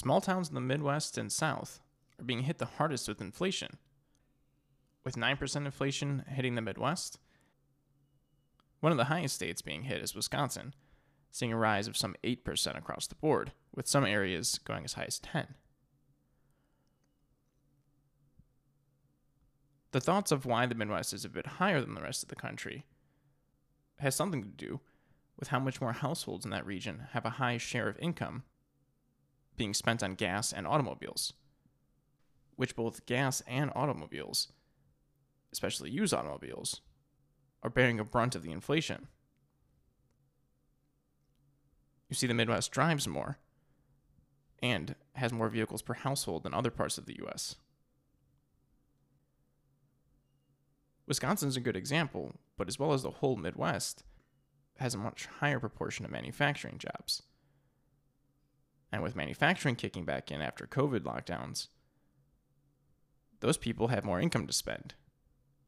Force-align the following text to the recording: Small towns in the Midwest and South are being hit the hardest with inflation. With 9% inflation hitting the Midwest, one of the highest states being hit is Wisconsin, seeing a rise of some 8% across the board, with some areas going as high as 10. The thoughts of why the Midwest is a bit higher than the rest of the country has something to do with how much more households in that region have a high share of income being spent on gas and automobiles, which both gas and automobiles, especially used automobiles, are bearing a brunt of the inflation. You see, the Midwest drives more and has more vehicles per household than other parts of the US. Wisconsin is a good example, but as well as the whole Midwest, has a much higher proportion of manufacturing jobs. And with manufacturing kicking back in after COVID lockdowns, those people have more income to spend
Small 0.00 0.22
towns 0.22 0.48
in 0.48 0.54
the 0.54 0.62
Midwest 0.62 1.18
and 1.18 1.30
South 1.30 1.78
are 2.18 2.24
being 2.24 2.44
hit 2.44 2.56
the 2.56 2.64
hardest 2.64 3.06
with 3.06 3.20
inflation. 3.20 3.76
With 5.04 5.14
9% 5.14 5.56
inflation 5.56 6.24
hitting 6.26 6.54
the 6.54 6.62
Midwest, 6.62 7.18
one 8.80 8.92
of 8.92 8.96
the 8.96 9.04
highest 9.04 9.34
states 9.34 9.60
being 9.60 9.82
hit 9.82 10.00
is 10.00 10.14
Wisconsin, 10.14 10.72
seeing 11.30 11.52
a 11.52 11.56
rise 11.58 11.86
of 11.86 11.98
some 11.98 12.16
8% 12.24 12.78
across 12.78 13.08
the 13.08 13.14
board, 13.16 13.52
with 13.74 13.86
some 13.86 14.06
areas 14.06 14.58
going 14.64 14.86
as 14.86 14.94
high 14.94 15.04
as 15.04 15.18
10. 15.18 15.48
The 19.92 20.00
thoughts 20.00 20.32
of 20.32 20.46
why 20.46 20.64
the 20.64 20.74
Midwest 20.74 21.12
is 21.12 21.26
a 21.26 21.28
bit 21.28 21.46
higher 21.46 21.82
than 21.82 21.92
the 21.92 22.00
rest 22.00 22.22
of 22.22 22.30
the 22.30 22.36
country 22.36 22.86
has 23.98 24.16
something 24.16 24.42
to 24.44 24.48
do 24.48 24.80
with 25.38 25.48
how 25.48 25.58
much 25.58 25.78
more 25.78 25.92
households 25.92 26.46
in 26.46 26.50
that 26.52 26.64
region 26.64 27.08
have 27.12 27.26
a 27.26 27.36
high 27.36 27.58
share 27.58 27.86
of 27.86 27.98
income 27.98 28.44
being 29.60 29.74
spent 29.74 30.02
on 30.02 30.14
gas 30.14 30.54
and 30.54 30.66
automobiles, 30.66 31.34
which 32.56 32.74
both 32.74 33.04
gas 33.04 33.42
and 33.46 33.70
automobiles, 33.74 34.48
especially 35.52 35.90
used 35.90 36.14
automobiles, 36.14 36.80
are 37.62 37.68
bearing 37.68 38.00
a 38.00 38.04
brunt 38.04 38.34
of 38.34 38.42
the 38.42 38.52
inflation. 38.52 39.08
You 42.08 42.16
see, 42.16 42.26
the 42.26 42.32
Midwest 42.32 42.72
drives 42.72 43.06
more 43.06 43.36
and 44.62 44.94
has 45.16 45.30
more 45.30 45.50
vehicles 45.50 45.82
per 45.82 45.92
household 45.92 46.44
than 46.44 46.54
other 46.54 46.70
parts 46.70 46.96
of 46.96 47.04
the 47.04 47.20
US. 47.26 47.56
Wisconsin 51.06 51.50
is 51.50 51.56
a 51.58 51.60
good 51.60 51.76
example, 51.76 52.32
but 52.56 52.66
as 52.66 52.78
well 52.78 52.94
as 52.94 53.02
the 53.02 53.10
whole 53.10 53.36
Midwest, 53.36 54.04
has 54.78 54.94
a 54.94 54.98
much 54.98 55.26
higher 55.26 55.60
proportion 55.60 56.06
of 56.06 56.10
manufacturing 56.10 56.78
jobs. 56.78 57.24
And 58.92 59.02
with 59.02 59.16
manufacturing 59.16 59.76
kicking 59.76 60.04
back 60.04 60.30
in 60.30 60.42
after 60.42 60.66
COVID 60.66 61.00
lockdowns, 61.00 61.68
those 63.40 63.56
people 63.56 63.88
have 63.88 64.04
more 64.04 64.20
income 64.20 64.46
to 64.46 64.52
spend 64.52 64.94